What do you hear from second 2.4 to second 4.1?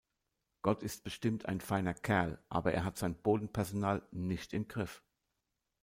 aber er hat sein Bodenpersonal